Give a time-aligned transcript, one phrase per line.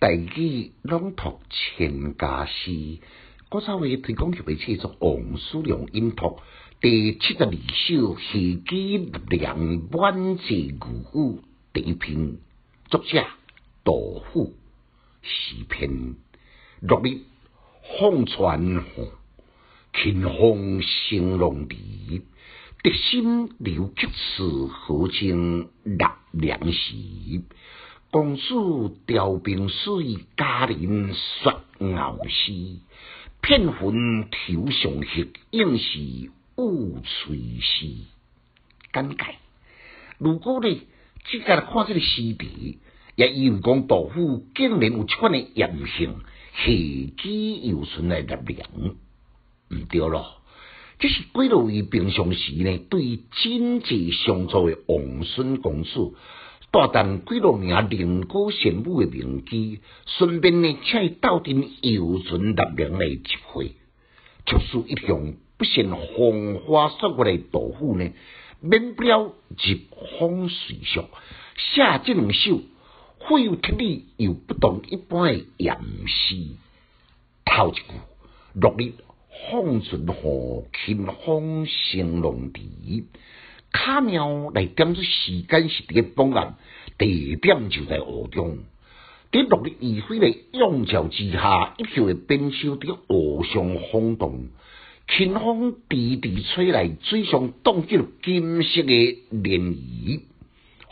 [0.00, 2.98] 大举朗读千家诗，
[3.48, 6.38] 古早话推广特别制作王叔良音读
[6.80, 7.56] 第七十二首
[8.20, 8.96] 《戏基
[9.28, 10.44] 良满字
[10.78, 11.38] 古语》
[11.72, 12.36] 第一篇，
[12.88, 13.26] 作者
[13.82, 14.54] 杜甫，
[15.22, 16.14] 诗篇
[16.80, 17.18] 落日
[17.98, 19.08] 风传河，
[19.94, 22.22] 清风兴隆地，
[22.84, 26.94] 德心留吉时，何情立良时。
[28.10, 31.60] 公主调兵水，佳人说
[31.94, 32.52] 傲诗。
[33.42, 37.86] 片魂头上血，应是乌翠诗。
[38.94, 39.36] 简介：
[40.16, 40.80] 如果呢，
[41.24, 42.78] 只家看这个诗题，
[43.14, 46.14] 也以为讲杜甫竟然有这款的言行，
[46.64, 48.68] 喜极又存来立良，
[49.68, 50.40] 唔对咯。
[50.98, 56.16] 这是归落于平常时呢，对经济上座的王孙公主。
[56.70, 63.72] 大胆几落名灵歌贤舞的名机，顺便呢，请伊斗阵游船搭梁来集会。
[64.44, 68.10] 就是一向不善风花雪月的杜甫呢，
[68.60, 69.78] 免不了入
[70.18, 71.04] 风随俗，
[71.56, 72.60] 写这两首
[73.26, 75.72] 富有特理又不同一般的吟
[76.06, 76.36] 诗。
[77.46, 77.82] 头一句：
[78.54, 78.92] 落日
[79.50, 83.06] 风顺河，清风兴隆地。
[83.72, 86.54] 卡妙来点出时间是伫个东岸，
[86.96, 88.58] 地点就在河中。
[89.30, 94.48] 伫落日余晖的映照之下，一票的冰袖伫湖上晃动，
[95.06, 100.22] 清风滴滴吹来，水上荡起金色的涟漪。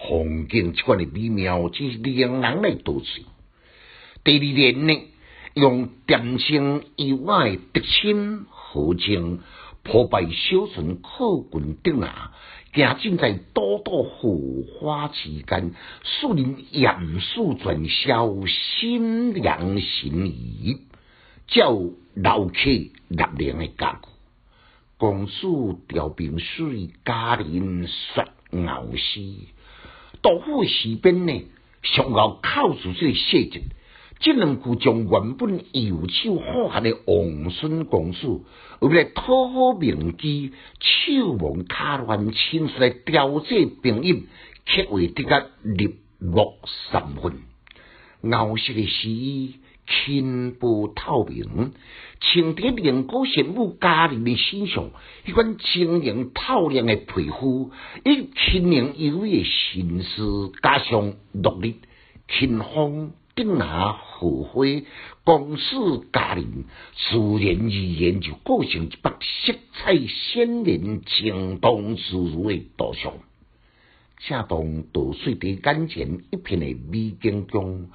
[0.09, 3.25] 风景这款的美妙，真是令人来陶醉。
[4.23, 5.01] 第二年呢，
[5.55, 9.41] 用点心以外的心和情，
[9.87, 12.33] 破败小村靠近顶岸，
[12.73, 14.37] 行进在朵朵火
[14.81, 20.81] 花之间，树林严肃传消，心凉神怡，
[21.47, 21.79] 叫
[22.15, 24.09] 老客立凉的感觉。
[24.99, 28.27] 公主调兵水，家人杀
[28.67, 29.21] 傲死。
[30.21, 31.45] 杜甫诗篇呢，
[31.83, 33.63] 上高靠住这个细节。
[34.19, 38.45] 只两句将原本右手好汉的王孙公主，
[38.81, 44.27] 为了讨好名机，手忙脚乱，亲自来调制兵役，
[44.65, 46.55] 却为得个入木
[46.91, 47.43] 三分。
[48.33, 49.57] 熬色的诗意，
[49.87, 51.73] 轻薄透明，
[52.19, 54.91] 穿在灵歌贤舞佳人的身上，
[55.27, 57.71] 一款晶莹透亮的皮肤，
[58.05, 61.75] 以轻盈优美的心思，加上落日
[62.27, 63.13] 清风。
[63.37, 64.65] 顶拿荷花，
[65.23, 65.77] 公事
[66.11, 66.65] 佳人，
[66.97, 73.13] 自然而然就构成一幅色彩鲜艳、情动自如的图像。
[74.27, 77.91] 正当稻穗在眼前一片的美景中，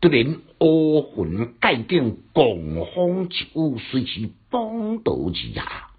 [0.00, 2.56] 突然乌云盖顶，狂
[2.94, 5.90] 风疾雨，随时帮倒之下。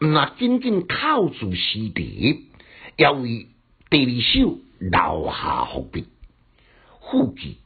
[0.00, 2.46] 那紧紧靠住师弟，
[2.96, 3.46] 要为
[3.88, 6.06] 第二首留下伏笔，
[7.00, 7.58] 副记。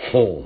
[0.00, 0.44] 吼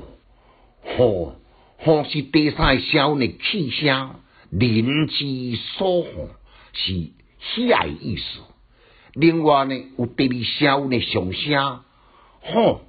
[0.97, 1.37] 吼
[1.79, 2.05] 吼！
[2.05, 4.17] 是第三小的气声，
[4.51, 6.31] 灵之所吼
[6.73, 7.11] 是
[7.41, 8.41] 喜爱意思。
[9.13, 11.85] 另外呢，有第二小的上声，
[12.41, 12.81] 吼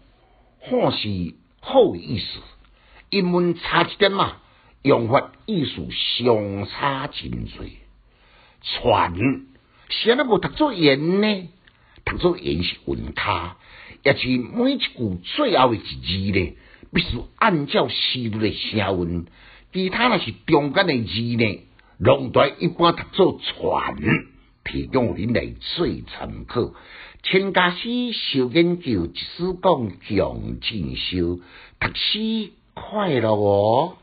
[0.62, 2.40] 吼是好意思。
[3.10, 4.38] 英文差一点嘛，
[4.82, 7.66] 用法意思相差真多。
[8.62, 9.14] 传
[9.90, 11.50] 谁那无读作言呢？
[12.04, 13.58] 读作言是文卡。
[14.06, 14.90] 也是每一句
[15.24, 16.56] 最后的一字呢，
[16.94, 19.26] 必须按照诗律的声韵。
[19.74, 21.60] 其他那是中间的字呢，
[21.98, 23.96] 拢在一般读作传，
[24.64, 26.74] 提供您来做参考。
[27.24, 31.40] 千家诗修研究，一丝讲强进修，
[31.80, 33.98] 读诗快乐哦。